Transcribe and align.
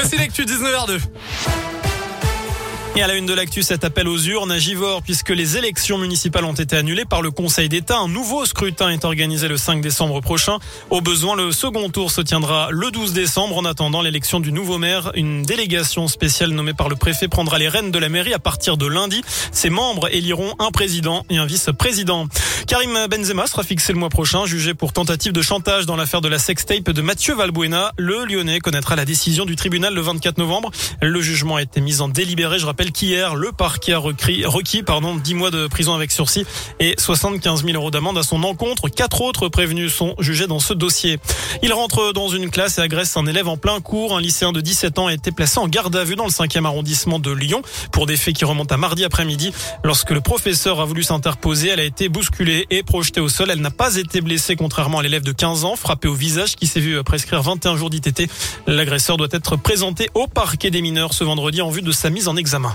Voici 0.00 0.16
l'actu 0.16 0.44
19h2. 0.44 1.69
Et 2.96 3.02
à 3.02 3.06
la 3.06 3.14
une 3.14 3.24
de 3.24 3.32
l'actu, 3.32 3.62
cet 3.62 3.84
appel 3.84 4.08
aux 4.08 4.18
urnes 4.18 4.50
à 4.50 4.58
Givor, 4.58 5.00
puisque 5.02 5.30
les 5.30 5.56
élections 5.56 5.96
municipales 5.96 6.44
ont 6.44 6.54
été 6.54 6.76
annulées 6.76 7.04
par 7.04 7.22
le 7.22 7.30
Conseil 7.30 7.68
d'État. 7.68 7.96
Un 7.96 8.08
nouveau 8.08 8.44
scrutin 8.46 8.90
est 8.90 9.04
organisé 9.04 9.46
le 9.46 9.56
5 9.56 9.80
décembre 9.80 10.20
prochain. 10.20 10.58
Au 10.90 11.00
besoin, 11.00 11.36
le 11.36 11.52
second 11.52 11.88
tour 11.88 12.10
se 12.10 12.20
tiendra 12.20 12.68
le 12.72 12.90
12 12.90 13.12
décembre. 13.12 13.56
En 13.56 13.64
attendant 13.64 14.02
l'élection 14.02 14.40
du 14.40 14.50
nouveau 14.50 14.78
maire, 14.78 15.12
une 15.14 15.42
délégation 15.42 16.08
spéciale 16.08 16.50
nommée 16.50 16.74
par 16.74 16.88
le 16.88 16.96
préfet 16.96 17.28
prendra 17.28 17.58
les 17.58 17.68
rênes 17.68 17.92
de 17.92 17.98
la 17.98 18.08
mairie 18.08 18.34
à 18.34 18.40
partir 18.40 18.76
de 18.76 18.86
lundi. 18.86 19.22
Ses 19.52 19.70
membres 19.70 20.08
éliront 20.12 20.56
un 20.58 20.72
président 20.72 21.24
et 21.30 21.38
un 21.38 21.46
vice-président. 21.46 22.26
Karim 22.66 23.06
Benzema 23.08 23.46
sera 23.46 23.62
fixé 23.62 23.92
le 23.92 24.00
mois 24.00 24.10
prochain, 24.10 24.46
jugé 24.46 24.74
pour 24.74 24.92
tentative 24.92 25.32
de 25.32 25.42
chantage 25.42 25.86
dans 25.86 25.96
l'affaire 25.96 26.20
de 26.20 26.28
la 26.28 26.38
sextape 26.38 26.90
de 26.90 27.02
Mathieu 27.02 27.34
Valbuena. 27.34 27.92
Le 27.96 28.24
Lyonnais 28.24 28.58
connaîtra 28.58 28.96
la 28.96 29.04
décision 29.04 29.44
du 29.44 29.54
tribunal 29.54 29.94
le 29.94 30.00
24 30.00 30.38
novembre. 30.38 30.72
Le 31.00 31.20
jugement 31.20 31.56
a 31.56 31.62
été 31.62 31.80
mis 31.80 32.00
en 32.00 32.08
délibéré. 32.08 32.58
Je 32.58 32.66
rappelle 32.66 32.79
le 32.80 33.52
parquet 33.52 33.92
a 33.92 33.98
requis, 33.98 34.44
requis 34.46 34.82
pardon, 34.82 35.14
10 35.14 35.34
mois 35.34 35.50
de 35.50 35.66
prison 35.66 35.94
avec 35.94 36.10
sursis 36.10 36.46
et 36.78 36.94
75 36.98 37.64
000 37.64 37.76
euros 37.76 37.90
d'amende 37.90 38.16
à 38.16 38.22
son 38.22 38.42
encontre. 38.42 38.88
Quatre 38.88 39.20
autres 39.20 39.48
prévenus 39.48 39.92
sont 39.92 40.14
jugés 40.18 40.46
dans 40.46 40.60
ce 40.60 40.72
dossier. 40.72 41.18
Il 41.62 41.74
rentre 41.74 42.12
dans 42.14 42.28
une 42.28 42.48
classe 42.48 42.78
et 42.78 42.80
agresse 42.80 43.18
un 43.18 43.26
élève 43.26 43.48
en 43.48 43.58
plein 43.58 43.80
cours. 43.80 44.16
Un 44.16 44.20
lycéen 44.20 44.52
de 44.52 44.62
17 44.62 44.98
ans 44.98 45.08
a 45.08 45.12
été 45.12 45.30
placé 45.30 45.58
en 45.58 45.68
garde 45.68 45.94
à 45.94 46.04
vue 46.04 46.16
dans 46.16 46.24
le 46.24 46.30
5e 46.30 46.64
arrondissement 46.64 47.18
de 47.18 47.30
Lyon 47.30 47.60
pour 47.92 48.06
des 48.06 48.16
faits 48.16 48.34
qui 48.34 48.46
remontent 48.46 48.74
à 48.74 48.78
mardi 48.78 49.04
après-midi. 49.04 49.52
Lorsque 49.84 50.10
le 50.10 50.22
professeur 50.22 50.80
a 50.80 50.86
voulu 50.86 51.02
s'interposer, 51.02 51.68
elle 51.68 51.80
a 51.80 51.84
été 51.84 52.08
bousculée 52.08 52.66
et 52.70 52.82
projetée 52.82 53.20
au 53.20 53.28
sol. 53.28 53.50
Elle 53.50 53.60
n'a 53.60 53.70
pas 53.70 53.96
été 53.96 54.22
blessée 54.22 54.56
contrairement 54.56 55.00
à 55.00 55.02
l'élève 55.02 55.22
de 55.22 55.32
15 55.32 55.64
ans 55.66 55.76
frappé 55.76 56.08
au 56.08 56.14
visage 56.14 56.56
qui 56.56 56.66
s'est 56.66 56.80
vu 56.80 57.02
prescrire 57.04 57.42
21 57.42 57.76
jours 57.76 57.90
d'ITT. 57.90 58.30
L'agresseur 58.66 59.18
doit 59.18 59.28
être 59.32 59.56
présenté 59.56 60.08
au 60.14 60.26
parquet 60.26 60.70
des 60.70 60.80
mineurs 60.80 61.12
ce 61.12 61.24
vendredi 61.24 61.60
en 61.60 61.68
vue 61.68 61.82
de 61.82 61.92
sa 61.92 62.08
mise 62.08 62.26
en 62.26 62.36
examen. 62.36 62.69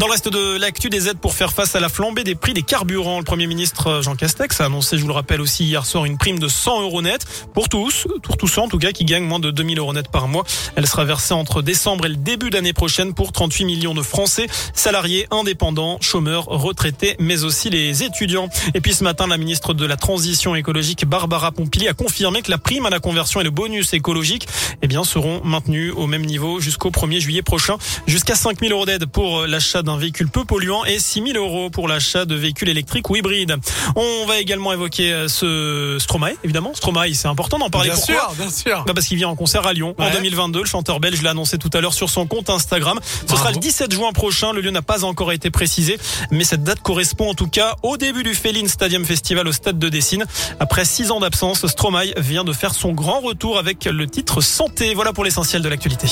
Dans 0.00 0.06
le 0.06 0.12
reste 0.12 0.30
de 0.30 0.56
l'actu 0.56 0.88
des 0.88 1.08
aides 1.08 1.18
pour 1.18 1.34
faire 1.34 1.52
face 1.52 1.76
à 1.76 1.80
la 1.80 1.90
flambée 1.90 2.24
des 2.24 2.34
prix 2.34 2.54
des 2.54 2.62
carburants, 2.62 3.18
le 3.18 3.24
Premier 3.24 3.46
ministre 3.46 4.00
Jean 4.00 4.16
Castex 4.16 4.58
a 4.62 4.64
annoncé, 4.64 4.96
je 4.96 5.02
vous 5.02 5.08
le 5.08 5.12
rappelle 5.12 5.42
aussi 5.42 5.64
hier 5.64 5.84
soir, 5.84 6.06
une 6.06 6.16
prime 6.16 6.38
de 6.38 6.48
100 6.48 6.80
euros 6.80 7.02
net 7.02 7.26
pour 7.52 7.68
tous, 7.68 8.06
pour 8.22 8.38
tous 8.38 8.56
en 8.56 8.66
tout 8.66 8.78
cas 8.78 8.92
qui 8.92 9.04
gagnent 9.04 9.26
moins 9.26 9.40
de 9.40 9.50
2000 9.50 9.78
euros 9.78 9.92
net 9.92 10.08
par 10.08 10.26
mois. 10.26 10.44
Elle 10.74 10.86
sera 10.86 11.04
versée 11.04 11.34
entre 11.34 11.60
décembre 11.60 12.06
et 12.06 12.08
le 12.08 12.16
début 12.16 12.48
d'année 12.48 12.72
prochaine 12.72 13.12
pour 13.12 13.32
38 13.32 13.66
millions 13.66 13.92
de 13.92 14.00
Français, 14.00 14.46
salariés, 14.72 15.26
indépendants, 15.30 15.98
chômeurs, 16.00 16.46
retraités, 16.46 17.16
mais 17.18 17.44
aussi 17.44 17.68
les 17.68 18.02
étudiants. 18.02 18.48
Et 18.72 18.80
puis 18.80 18.94
ce 18.94 19.04
matin, 19.04 19.26
la 19.26 19.36
ministre 19.36 19.74
de 19.74 19.84
la 19.84 19.98
Transition 19.98 20.54
écologique, 20.54 21.04
Barbara 21.04 21.52
Pompili, 21.52 21.88
a 21.88 21.92
confirmé 21.92 22.40
que 22.40 22.50
la 22.50 22.56
prime 22.56 22.86
à 22.86 22.90
la 22.90 23.00
conversion 23.00 23.42
et 23.42 23.44
le 23.44 23.50
bonus 23.50 23.92
écologique 23.92 24.48
eh 24.80 24.86
bien, 24.86 25.04
seront 25.04 25.42
maintenus 25.44 25.92
au 25.94 26.06
même 26.06 26.24
niveau 26.24 26.58
jusqu'au 26.58 26.88
1er 26.88 27.20
juillet 27.20 27.42
prochain, 27.42 27.76
jusqu'à 28.06 28.34
5000 28.34 28.72
euros 28.72 28.86
d'aide 28.86 29.04
pour 29.04 29.46
l'achat 29.46 29.82
d'un 29.82 29.89
véhicule 29.96 30.28
peu 30.28 30.44
polluant 30.44 30.84
et 30.84 30.98
6 30.98 31.22
000 31.32 31.38
euros 31.38 31.70
pour 31.70 31.88
l'achat 31.88 32.24
de 32.24 32.34
véhicules 32.34 32.68
électriques 32.68 33.08
ou 33.10 33.16
hybrides. 33.16 33.56
On 33.96 34.26
va 34.26 34.38
également 34.38 34.72
évoquer 34.72 35.12
euh, 35.12 35.28
ce 35.28 35.96
Stromae, 36.00 36.32
évidemment. 36.44 36.72
Stromae, 36.74 37.12
c'est 37.14 37.28
important 37.28 37.58
d'en 37.58 37.70
parler. 37.70 37.90
Bien 37.90 37.96
Pourquoi 37.98 38.14
sûr, 38.14 38.34
bien 38.36 38.50
sûr. 38.50 38.84
bah 38.86 38.92
parce 38.94 39.06
qu'il 39.06 39.16
vient 39.16 39.28
en 39.28 39.36
concert 39.36 39.66
à 39.66 39.72
Lyon 39.72 39.94
en 39.98 40.04
Ouais. 40.04 40.12
2022. 40.12 40.60
Le 40.60 40.66
chanteur 40.66 41.00
belge 41.00 41.22
l'a 41.22 41.30
annoncé 41.30 41.58
tout 41.58 41.70
à 41.72 41.80
l'heure 41.80 41.94
sur 41.94 42.10
son 42.10 42.26
compte 42.26 42.50
Instagram. 42.50 42.98
Ce 43.02 43.26
Bravo. 43.26 43.40
sera 43.42 43.50
le 43.52 43.58
17 43.58 43.92
juin 43.92 44.12
prochain. 44.12 44.52
Le 44.52 44.60
lieu 44.60 44.70
n'a 44.70 44.82
pas 44.82 45.04
encore 45.04 45.32
été 45.32 45.50
précisé, 45.50 45.98
mais 46.30 46.44
cette 46.44 46.62
date 46.64 46.80
correspond 46.80 47.30
en 47.30 47.34
tout 47.34 47.48
cas 47.48 47.76
au 47.82 47.96
début 47.96 48.22
du 48.22 48.34
Féline 48.34 48.68
Stadium 48.68 49.04
Festival 49.04 49.46
au 49.48 49.52
stade 49.52 49.78
de 49.78 49.88
Dessine. 49.88 50.24
Après 50.58 50.84
six 50.84 51.10
ans 51.10 51.20
d'absence, 51.20 51.66
Stromae 51.66 52.12
vient 52.16 52.44
de 52.44 52.52
faire 52.52 52.74
son 52.74 52.92
grand 52.92 53.20
retour 53.20 53.58
avec 53.58 53.84
le 53.84 54.06
titre 54.06 54.40
Santé. 54.40 54.94
Voilà 54.94 55.12
pour 55.12 55.24
l'essentiel 55.24 55.62
de 55.62 55.68
l'actualité. 55.68 56.06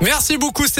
Merci 0.00 0.36
beaucoup. 0.38 0.68